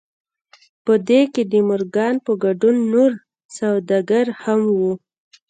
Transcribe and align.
په 0.85 0.93
دې 1.07 1.21
کې 1.33 1.43
د 1.51 1.53
مورګان 1.67 2.15
په 2.25 2.31
ګډون 2.43 2.75
نور 2.93 3.11
سوداګر 3.57 4.25
هم 4.43 4.61
وو 4.77 4.93